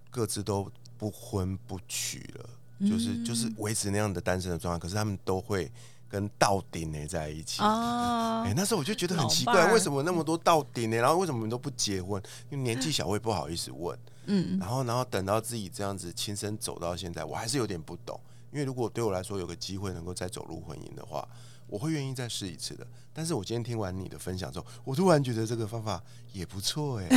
[0.10, 2.50] 各自都不婚不娶了？
[2.90, 5.72] 就是就是维持那样的单身的状态，可是他们都会
[6.10, 7.62] 跟到顶呢在一起。
[7.62, 10.98] 啊哎、那时候我就觉得很奇怪，为什么那么多到顶呢？
[10.98, 12.20] 然后为什么你们都不结婚？
[12.50, 13.96] 因为年纪小，我也不好意思问。
[14.26, 18.20] 嗯然后，然后等到自己这样子亲身走到现在，我还是有点不懂。
[18.52, 21.28] 因为如果对我来说有个机会能够再走入婚姻的话，
[21.68, 22.86] 我会愿意再试一次的。
[23.14, 26.04] 但是我今天听完你的分享之后，我突然觉得这个方法
[26.34, 27.08] 也不错哎、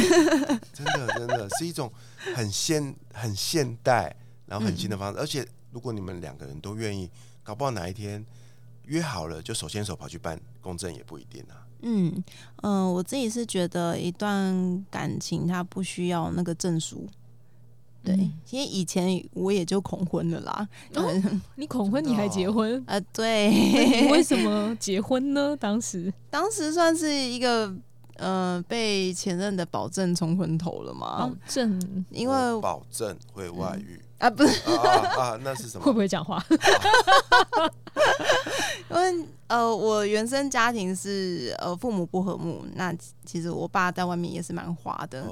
[0.73, 1.93] 真的真的是一种
[2.37, 4.15] 很现很现代，
[4.47, 5.19] 然后很新的方式。
[5.19, 7.11] 而且如果你们两个人都愿意，
[7.43, 8.25] 搞不好哪一天
[8.85, 11.64] 约好了就手牵手跑去办公证也不一定啊。
[11.85, 12.13] 嗯
[12.63, 17.07] 嗯、呃我自己是觉得一段感情它不需要那个证书。
[18.03, 20.69] 对，嗯其实以前我也就恐婚了啦。
[20.95, 22.83] 哦嗯你恐婚你还结婚？
[22.87, 25.57] 呃，你对，为什么结婚呢？
[25.59, 27.75] 当时 当时算是一个
[28.17, 35.39] 呃被前任的保证冲昏头了嘛保，证因为保证会外遇、啊不是，啊啊啊！
[35.43, 35.85] 那是什么？
[35.85, 36.43] 会不会讲话？
[38.91, 45.27] 因为呃我原生家庭是呃父母不和睦，那其实我爸在外面也是蛮花的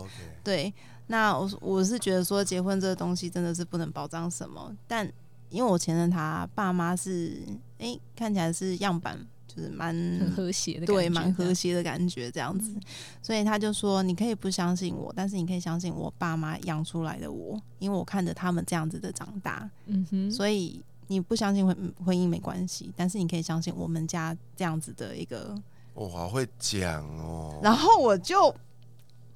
[0.44, 0.72] 对，
[1.06, 5.10] 那我我是觉得说结婚这个东西真的是不能保障什么，但
[5.50, 7.38] 因为我前任他爸妈是
[7.78, 9.18] 哎、看起来是样板，
[9.54, 12.72] 就是蛮很和谐的，对蛮和谐的感觉这样子，
[13.20, 25.54] 所以他就说你可以不相信我，但是你可以相信我爸妈养出来的我，因为我看着他们这样子的长大，嗯哼，所以你不相信婚婚姻没关系，但是你可以相信我们家这样子的一个，
[25.94, 28.54] 我好会讲哦，然后我就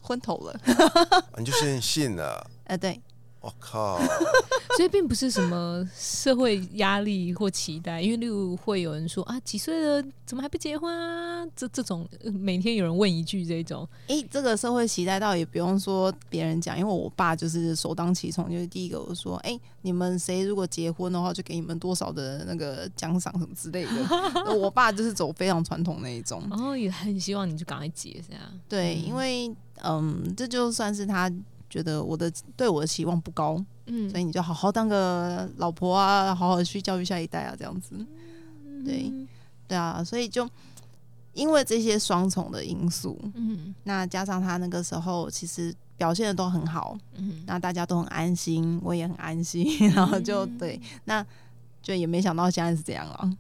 [0.01, 0.61] 昏头了，
[1.37, 2.51] 你就先信了。
[2.65, 3.01] 呃对，
[3.41, 3.99] 我靠！
[4.77, 11.47] 所以并不是什么社会压力或期待，因为例如会有人说啊，几岁了怎么还不结婚啊？
[11.55, 23.93] 这这种呃每天有人问一句这种，诶，这个社会期待倒也不用说别人讲，因为我爸就是首当其冲，就是第一个我说，诶，你们谁如果结婚的话，就给你们多少的那个奖赏什么之类的。
[24.57, 28.43] 我爸就是走非常传统那一种，然后也很希望你就赶快结这样。
[28.69, 29.51] 对，因为
[29.83, 31.33] 嗯，这就算是他
[31.69, 34.11] 觉得我的对我的期望不高，嗯。
[34.11, 37.95] 所以你就好好当个老婆啊，好好去教育下一代啊，这样子。
[38.85, 39.29] 对嗯。
[39.69, 40.49] 对啊，所以就
[41.33, 43.75] 因为这些双重的因素，嗯。
[43.85, 51.25] 那加上他那个时候其实表现的都很好，嗯，那大家都很安心，我也很安心， 然后就对，那
[51.83, 53.31] 就也没想到现在是这样啊。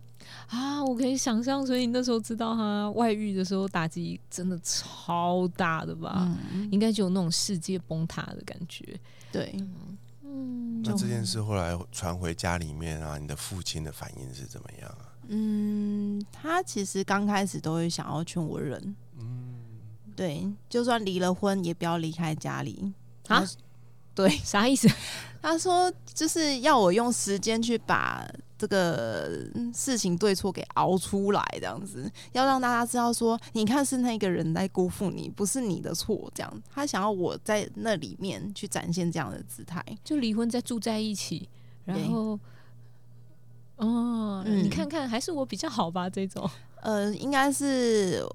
[0.48, 6.28] 啊，我可以想象，所以你那时候知道他外遇的时候打击真的超大的吧？
[6.52, 8.98] 嗯，应该就有那种世界崩塌的感觉。
[9.32, 9.54] 对，
[10.22, 15.12] 嗯，那这件事后来传回家里面啊，你的父亲的反应是怎么样啊？
[15.28, 19.54] 嗯，他其实刚开始都会想要劝我忍，嗯，
[20.14, 22.92] 对，就算离了婚也不要离开家里
[23.26, 23.44] 啊
[24.14, 24.88] 对，啥意思？
[25.42, 28.26] 他说就是要我用时间去把
[28.58, 36.62] 这个嗯事情对错给熬出来，这样子，要让大家知道说，你看是那个人在辜负你，不是你的错，这样。
[36.70, 39.84] 他想要我在那里面去展现这样的姿态。
[40.02, 41.48] 就离婚再住在一起，
[41.84, 42.38] 然后。
[43.76, 46.08] 哦，嗯你看看，还是我比较好吧？
[46.08, 46.48] 这种，
[46.80, 48.26] 呃，应该是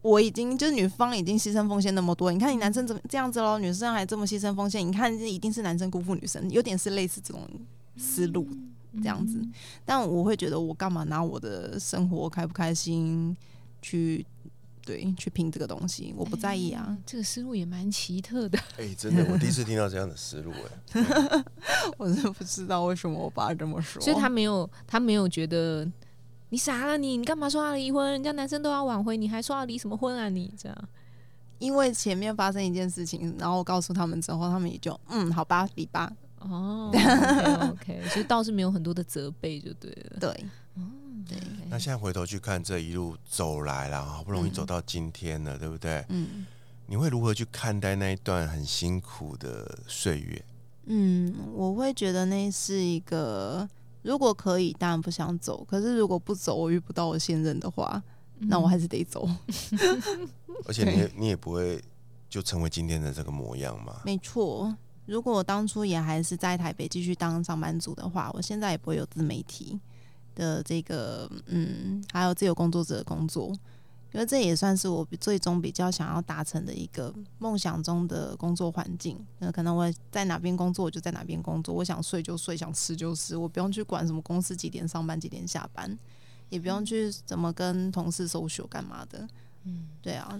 [0.00, 7.46] 我已经就是女方已经牺牲奉献那么多，你看你男生怎么这样子喽，女生还这么牺牲奉献，你看这一定是男生辜负女生，有点是类似这种
[7.98, 8.48] 思路。
[9.02, 9.52] 这样子嗯
[9.84, 13.36] 但我会觉得，我干嘛拿我的生活开不开心
[13.80, 14.24] 去
[14.84, 16.96] 对，去拼这个东西，我不在意啊。
[17.04, 18.58] 这个思路也蛮奇特的。
[18.78, 20.50] 哎，真的，我第一次听到这样的思路，
[20.92, 21.44] 哎，
[21.98, 25.86] 我是不知道为什么我爸这么说，所以他没有，他没有觉得
[26.48, 28.10] 你傻了，你你干嘛说要离婚？
[28.12, 30.30] 人家男生都要挽回，你还说要离什么婚啊？
[30.30, 30.88] 你这样，
[31.58, 36.10] 因为前面发生一件事情，然后我告诉他们之后，他们也就嗯，好吧，离吧。
[36.40, 36.90] 哦，
[37.72, 40.18] OK，所以倒是没有很多的责备，就对了。
[40.20, 40.44] 对，
[41.28, 41.38] 对。
[41.68, 46.04] 那现在回头去看这一路走来了，好不容易走到今天了，对不对？
[46.08, 46.46] 嗯。
[46.90, 50.42] 你会如何去看待那一段很辛苦的岁月？
[50.86, 53.68] 嗯，我会觉得那是一个，
[54.00, 55.62] 如果可以，当然不想走。
[55.64, 58.02] 可是如果不走，我遇不到我现任的话，
[58.38, 59.28] 那我还是得走。
[60.64, 61.78] 而且你你也不会
[62.30, 64.00] 就成为今天的这个模样嘛？
[64.06, 64.74] 没错。
[65.08, 69.80] 如果我当初也还是在台北继续当上班族的话，我现在也不会有自媒体
[70.34, 73.48] 的这个，嗯，还有自由工作者的工作，
[74.12, 79.18] 因为这也算是我最终比较想要达成的一个梦想中的工作环境。
[79.38, 85.98] 那可能我在哪边工作，我就在哪边工作，我想睡就睡，想吃就吃，我不用去管什么公司几点上班、几点下班，
[86.50, 89.26] 也不用去怎么跟同事 social 干嘛的。
[89.64, 90.38] 嗯，对啊。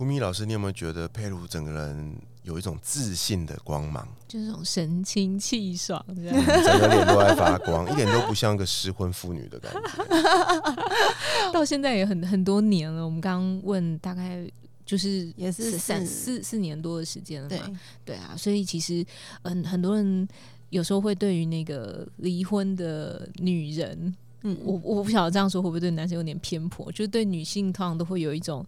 [0.00, 2.16] 胡米老师，你有没有觉得佩如整个人？
[2.42, 11.52] 有一种自信的光芒，就是这种神清气爽，整个脸都在发光， 一点都不像个失婚妇女的感觉。
[11.52, 14.50] 到现在也很很多年了，我们刚刚问大概
[14.86, 17.78] 就是也是三四四年多的时间了嘛？
[18.06, 19.04] 对啊，所以其实
[19.42, 20.26] 嗯，很多人
[20.70, 28.66] 有时候会对于那个离婚的女人，嗯，我我不晓得这样说会不会对男生有点偏颇，就是对女性通常都会有一种。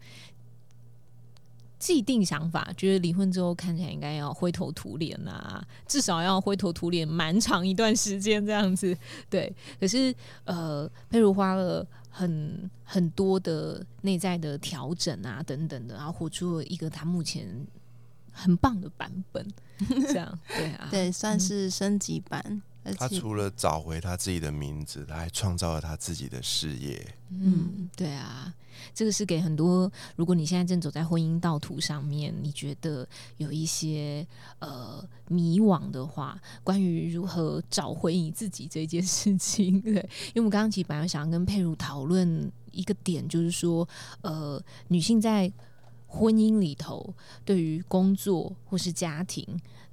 [1.82, 8.96] 既定想法，觉得离婚之后看起来应该要灰头土脸啊，至少要灰头土脸蛮长一段时间这样子。
[9.28, 10.14] 对，可是
[10.44, 17.66] 呃，佩如花了很很多的内在的调整啊，等等的，然后活出了一个他目前
[18.30, 19.44] 很棒的版本。
[20.06, 22.62] 这样，对啊， 对，算是升级版。
[22.98, 27.14] 他除了找回他自己的名字，他还创造了他自己的事业。
[27.30, 28.52] 嗯，对啊，
[28.92, 34.26] 这个是给很多，如果你现在正走在婚姻道途上面，你觉得有一些
[34.58, 43.88] 呃迷惘的话，关于如何找回你自己这件事情，对，因为我们刚刚其实本来想要跟佩如讨论一个点，就是说，
[44.22, 45.50] 呃，女性在
[46.08, 47.14] 婚姻里头，
[47.44, 49.46] 对于工作或是家庭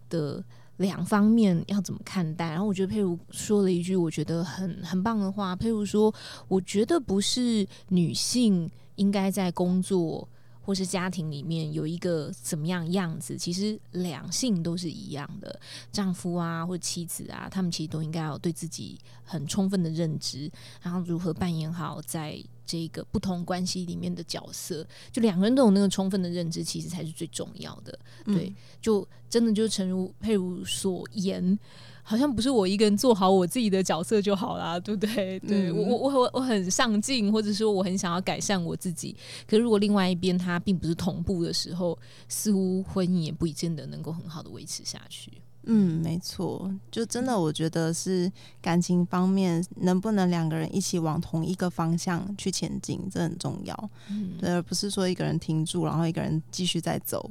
[0.10, 0.44] 的。
[0.80, 2.50] 两方面要怎么看待？
[2.50, 5.54] 然后我觉得佩如说了一句我觉得很很棒的话。
[5.54, 6.14] 佩如说
[6.48, 10.26] ：“我觉得不是女性应该在工作
[10.62, 15.60] 或是家庭里面有一个怎么样样子，其实两性都是一样的，
[15.92, 20.50] 丈夫啊或妻子啊，他们其实都应该要对自己很充分的认知，
[20.82, 27.98] 然后如何扮演好在。”这个不同关系里面的角色，就两个人都有那个充分的认知，其实才是最重要的。
[28.26, 31.58] 对，就真的就诚如佩如所言，
[32.04, 35.40] 好像不是我一个人做好我自己的角色就好啦，对不对？
[35.40, 39.16] 对我我我我很上进，或者说我很想要改善我自己，
[39.48, 45.32] 可是如果另外一边他并不是同步的时候，似乎婚姻也不一定的能够很好的维持下去。
[45.64, 53.90] 嗯，没错，就真的，我觉得是感情方面能不能两个人一起往同一个方向去前进，这很重要。
[54.10, 57.30] 嗯，对，而不是说一个人停住，然后一个人继续再走，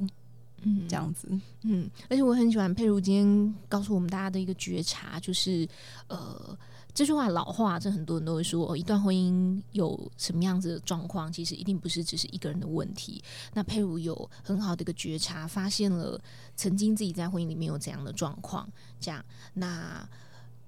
[0.61, 1.27] 嗯，这样子。
[1.63, 5.67] 嗯，而且我很喜欢佩如今天告诉我们大家的一个觉察，就是
[6.07, 6.57] 呃。
[6.93, 13.23] 这句话老话，这很多人都会说，一段婚姻有什么样子的状况，其实一定不是只是一个人的问题。
[13.53, 16.19] 那佩如有很好的一个觉察，发现了
[16.55, 19.23] 曾经自己在婚姻里面有怎样的状况，这样
[19.53, 20.07] 那。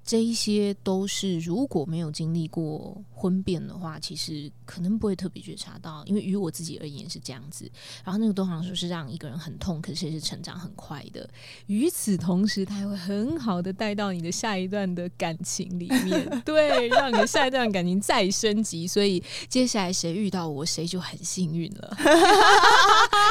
[0.04, 7.70] 这一些都是如果没有经历过婚变的话，其实可能不会特别觉察到，因为于我自己而言是这样子。
[8.04, 11.30] 然后那个多常说是让一个人很痛，可是也是成长很快的。
[11.68, 18.88] 与此同时，他还会很好的带到你的下一段的感情里面，对，让你的下一段感情再升级。
[18.88, 21.96] 所以接下来谁遇到我，谁就很幸运了。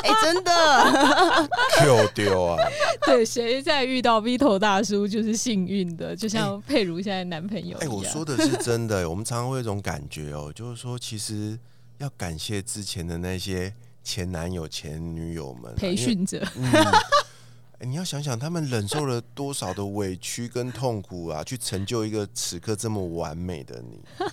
[0.05, 1.49] 哎，真的
[1.83, 2.57] 丢丢啊！
[3.05, 6.60] 对， 谁在遇到 V 头大叔就是幸运的，就像。
[6.61, 9.09] 佩如现在男朋友，哎，我说的是真的。
[9.09, 11.59] 我们常常会有一种感觉哦，就是说，其实
[11.99, 16.47] 要感谢之前的那些前男友、前女友们，培训者。
[17.79, 24.01] 哎，你要想想，他们忍受了多少的委屈跟痛苦啊，去成就一个此刻这么完美的你，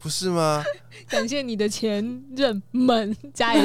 [0.00, 0.64] 不是吗？
[1.08, 3.62] 感谢你的前任们，加油！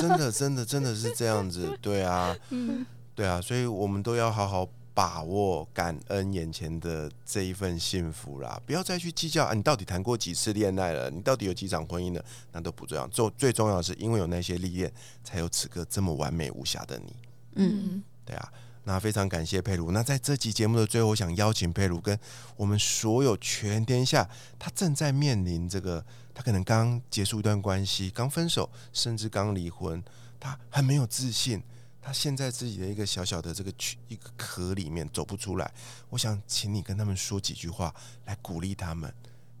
[0.00, 1.76] 真的，真的，真的是这样子。
[1.80, 2.86] 对啊，嗯。
[3.16, 11.10] 对啊，所以我们都要好好把握、感恩眼前的这一份幸福啦，不要再去计较啊，你到底谈过几次恋爱了？
[11.10, 12.24] 你到底有几场婚姻了？
[12.52, 13.08] 那都不重要。
[13.08, 14.92] 最最重要的是，因为有那些历练，
[15.24, 17.16] 才有此刻这么完美无瑕的你。
[17.56, 18.52] 嗯，对啊。
[18.84, 19.90] 那非常感谢佩鲁。
[19.90, 22.16] 那在这期节目的最后，我想邀请佩鲁跟
[22.56, 24.28] 我们所有全天下，
[24.60, 30.00] 他正在面临这个，他可能刚结束一段关系，刚分手，甚至刚离婚，
[30.38, 31.60] 他很没有自信。
[32.06, 35.68] 他现在自己的一个小小的这个躯一个壳里面走不出来，
[36.08, 37.92] 我想请你跟他们说几句话
[38.26, 39.12] 来鼓励他们，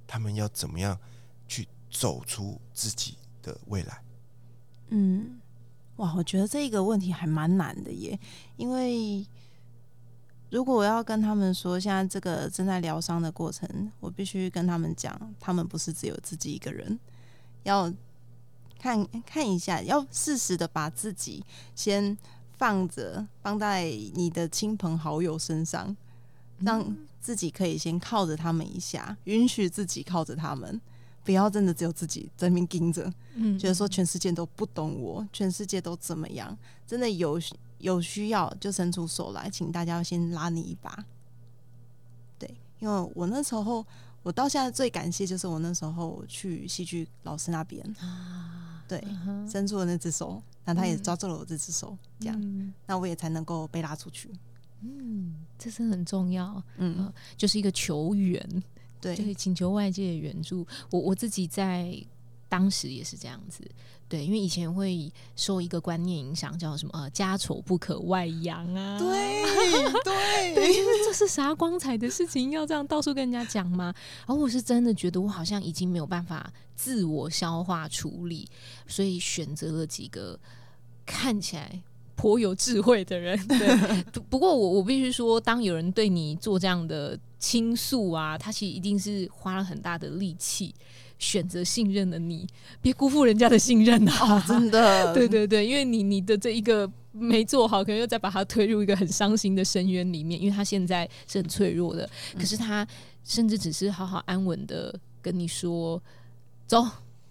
[0.06, 0.96] 他们要怎么样
[1.48, 4.00] 去走出自己的未来？
[4.90, 5.40] 嗯，
[5.96, 8.16] 哇，我觉得这个问题还蛮难的耶，
[8.56, 9.26] 因为
[10.48, 16.96] 如果我要跟他们说现在这个正在疗伤的过程，我必须跟他们讲，他们不是只有自己一个人，
[17.64, 17.92] 要
[18.78, 21.44] 看看一下，要适时的把自己
[21.74, 22.16] 先。
[22.56, 23.84] 放着放在
[24.14, 25.96] 你的亲朋好友身上，
[26.58, 30.80] 让自己可以先靠着他们一下，允许自己靠着他们，
[31.24, 36.56] 不要真的只有自己在那边盯着，嗯，觉得说全世界都不懂我，全世界都怎么样？
[36.86, 37.40] 真的有
[37.78, 41.04] 有需要就伸出手来，请大家先拉你一把。
[42.38, 42.48] 对，
[42.78, 43.84] 因为我那时候，
[44.22, 49.02] 我到现在最感谢就是我那时候去戏剧老师那边啊，对，
[49.50, 50.42] 伸出了那只手。
[50.68, 54.28] 那他也抓住了我这只手，这样，那我也才能够被拉出去。
[54.80, 56.60] 嗯，这是很重要。
[56.78, 58.62] 嗯，就是一个求援，
[59.00, 60.66] 对，就是请求外界的援助。
[60.90, 61.96] 我我自己在
[62.56, 63.62] 当时也是这样子。
[64.08, 68.98] 对，因为以前会受一个观念影响，叫什么呃，家丑不可外扬啊。
[68.98, 69.42] 对
[70.04, 73.92] 对对，因为这是啥光彩的事情，要这样到处跟人家讲吗？
[74.26, 78.48] 而我是真的觉得我好像已经没有办法自我消化处理，
[78.86, 80.38] 所以选择了几个
[81.04, 81.82] 看起来
[82.14, 83.36] 颇有智慧的人。
[83.48, 90.72] 对， 不过我我必须说，当有人对你做这样的倾诉啊，他其实一定是花了很大的力气。
[91.18, 92.46] 选择信任的你，
[92.82, 94.42] 别辜负人家的信任啊！
[94.46, 100.40] 真的， 对对对，因为你你的这一个没做好，可能又再把他推入一个很伤心的深渊里面。
[100.40, 102.08] 因为他现在是很脆弱的，
[102.38, 102.86] 可是他
[103.24, 106.02] 甚至只是好好安稳的跟你说
[106.66, 106.84] ：“走。”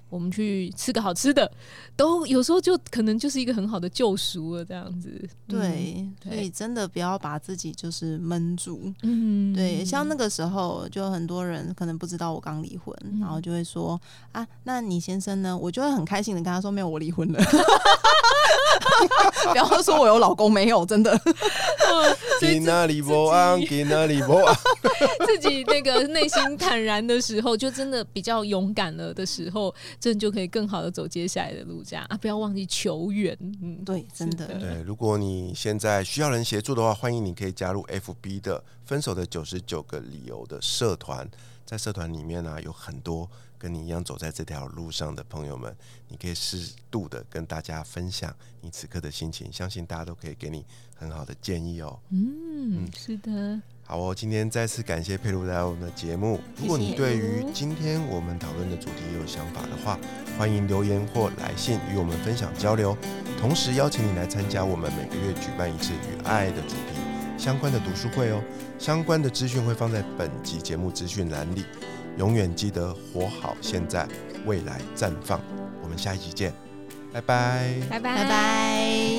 [0.10, 1.52] 我们去吃个好吃的，
[1.96, 5.10] 都有时候就可能就是一个很好的救赎了，这样子。
[5.48, 8.94] 对，所以真的不要把自己就是闷住。
[9.02, 14.00] 嗯，对，像那个时候，就很多人可能不知道我刚离婚，然后就会说
[14.32, 15.58] 啊，那你先生呢？
[15.58, 17.40] 我就会很开心的跟他说，没有，我离婚了。
[19.52, 21.20] 不要说我有老公，没有，真的。
[22.40, 23.60] 给那里不安？
[23.66, 24.56] 给那里不安？
[25.26, 29.74] 自己那个内心坦然的时候，就真的比较勇敢了的时候。
[30.06, 32.16] 这就可以更好的走接下来的路，这样啊！
[32.16, 34.46] 不要忘记求援，嗯，对，真的。
[34.60, 41.28] 对，如果你现在需要人协助的话，欢迎你可以加入 FB 的“分手的九十九个理由”的社团，
[41.66, 43.28] 在社团里面呢，有很多
[43.58, 45.76] 跟你一样走在这条路上的朋友们，
[46.08, 48.32] 你可以适度的跟大家分享
[48.62, 50.64] 你此刻的心情，相信大家都可以给你
[50.96, 52.00] 很好的建议哦。
[52.12, 53.60] 嗯，是的。
[53.88, 56.40] 好哦，今天再次感谢佩露来我们的节目。
[56.60, 60.00] 如果你对于今天我们讨论的主题有想法的话，
[60.40, 62.98] 欢迎留言或来信与我们分享交流。
[63.40, 66.98] 同时邀请你来参加我们每个月举办一次与爱的主题
[67.38, 68.42] 相关的读书会哦。
[68.80, 71.64] 相关的资讯会放在本集节目资讯栏里。
[72.18, 74.08] 永远记得活好现在，
[74.46, 75.40] 未来绽放。
[75.84, 76.52] 我们下一集见，
[77.14, 79.15] 拜拜，拜拜，拜拜。